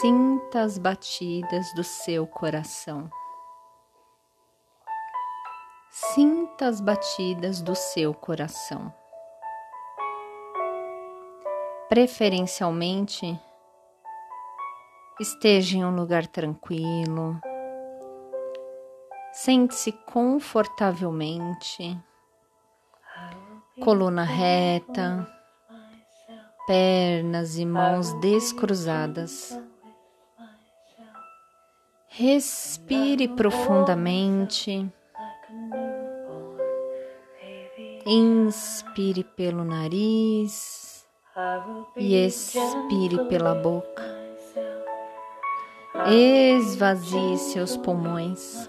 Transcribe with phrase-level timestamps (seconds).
[0.00, 3.08] Sinta as batidas do seu coração.
[5.90, 8.92] Sinta as batidas do seu coração.
[11.88, 13.40] Preferencialmente,
[15.18, 17.40] esteja em um lugar tranquilo,
[19.32, 21.98] sente-se confortavelmente,
[23.82, 25.26] coluna reta,
[26.66, 29.58] pernas e mãos descruzadas.
[32.18, 34.90] Respire profundamente.
[38.06, 41.06] Inspire pelo nariz
[41.94, 44.02] e expire pela boca.
[46.06, 48.66] Esvazie seus pulmões.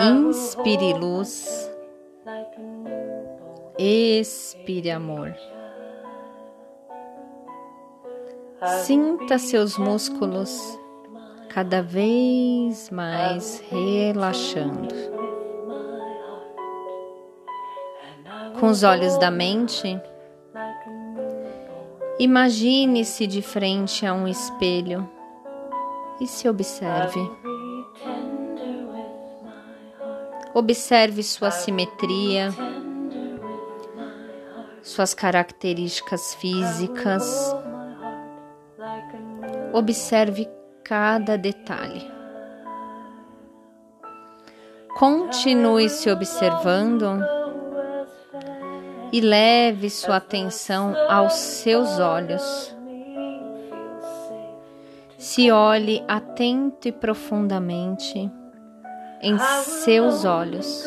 [0.00, 1.70] Inspire luz.
[3.78, 5.34] Expire amor.
[8.86, 10.82] Sinta seus músculos
[11.54, 15.14] cada vez mais relaxando.
[18.58, 20.00] com os olhos da mente,
[22.18, 25.08] imagine-se de frente a um espelho
[26.20, 27.20] e se observe.
[30.54, 32.50] Observe sua simetria,
[34.82, 37.54] suas características físicas.
[39.72, 40.48] Observe
[40.84, 42.12] cada detalhe.
[44.98, 47.18] Continue se observando
[49.10, 52.76] e leve sua atenção aos seus olhos.
[55.16, 58.30] Se olhe atento e profundamente
[59.22, 60.84] em seus olhos.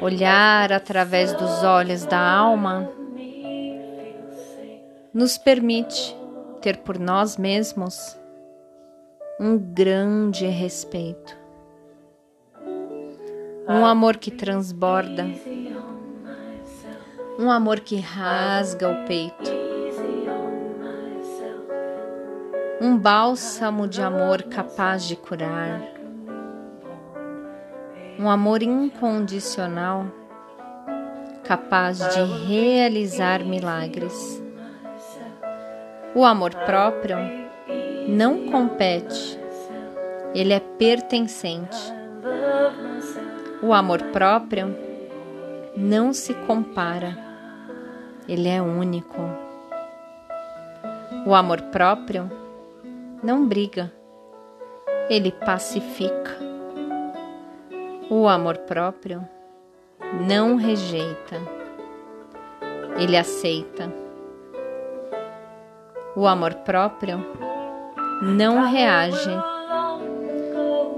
[0.00, 2.88] Olhar através dos olhos da alma
[5.12, 6.19] nos permite
[6.60, 8.18] ter por nós mesmos
[9.40, 11.38] um grande respeito.
[13.66, 15.26] Um amor que transborda,
[17.38, 19.50] um amor que rasga o peito,
[22.80, 25.80] um bálsamo de amor capaz de curar,
[28.18, 30.06] um amor incondicional
[31.44, 34.40] capaz de realizar milagres.
[36.14, 37.16] O amor próprio
[38.08, 39.38] não compete,
[40.34, 42.00] ele é pertencente
[43.62, 44.74] o amor próprio
[45.76, 47.14] não se compara,
[48.26, 49.20] ele é único.
[51.26, 52.30] O amor próprio
[53.22, 53.92] não briga,
[55.10, 56.38] ele pacifica.
[58.08, 59.28] O amor próprio
[60.26, 61.36] não rejeita,
[62.98, 63.92] ele aceita.
[66.16, 67.24] O amor próprio
[68.20, 69.30] não reage,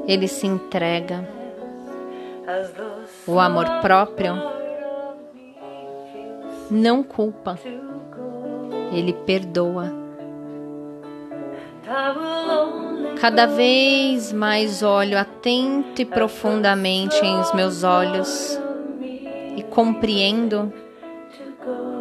[0.08, 1.28] ele se entrega.
[3.26, 4.34] O amor próprio
[6.70, 7.58] não culpa,
[8.90, 9.92] ele perdoa.
[13.20, 18.58] Cada vez mais olho atento e profundamente em os meus olhos
[19.56, 20.72] e compreendo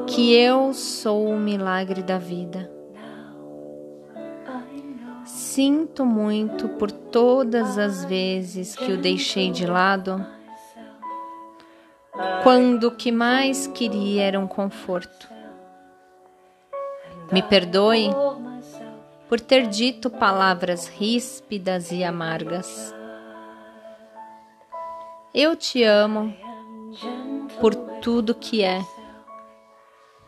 [0.07, 2.80] que eu sou o milagre da vida.
[5.51, 10.25] Sinto muito por todas as vezes que o deixei de lado,
[12.41, 15.27] quando o que mais queria era um conforto.
[17.33, 18.11] Me perdoe
[19.27, 22.95] por ter dito palavras ríspidas e amargas.
[25.33, 26.33] Eu te amo
[27.59, 28.79] por tudo que é,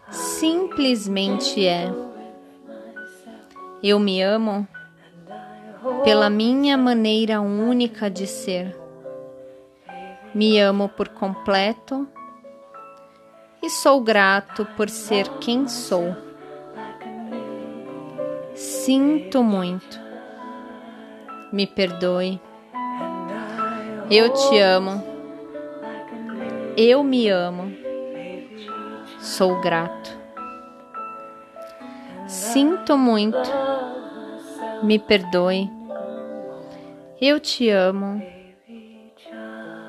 [0.09, 1.89] simplesmente é.
[3.81, 4.67] Eu me amo
[6.03, 8.77] pela minha maneira única de ser.
[10.33, 12.07] Me amo por completo
[13.61, 16.15] e sou grato por ser quem sou.
[18.53, 19.99] Sinto muito.
[21.51, 22.41] Me perdoe.
[24.09, 25.03] Eu te amo.
[26.75, 27.71] Eu me amo.
[29.19, 30.17] Sou grato.
[32.27, 33.72] Sinto muito
[34.83, 35.71] me perdoe.
[37.21, 38.21] Eu te amo.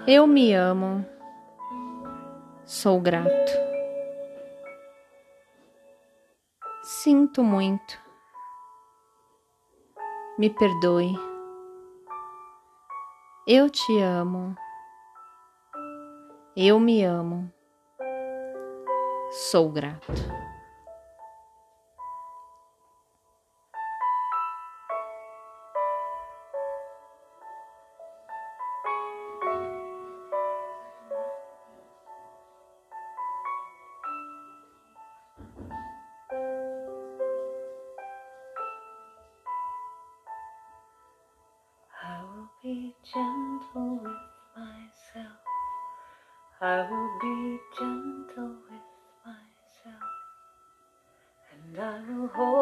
[0.07, 1.05] Eu me amo.
[2.65, 3.53] Sou grato.
[6.83, 7.99] Sinto muito.
[10.39, 11.13] Me perdoe.
[13.49, 14.55] Eu te amo.
[16.57, 17.53] Eu me amo.
[19.51, 20.13] Sou grato.
[46.65, 48.89] I will be gentle with
[49.27, 50.13] myself,
[51.53, 52.54] and I will hold